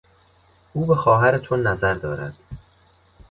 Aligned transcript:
او 0.73 0.85
به 0.85 0.95
خواهر 0.95 1.37
تو 1.37 1.55
نظر 1.55 1.93
دارد. 1.93 2.33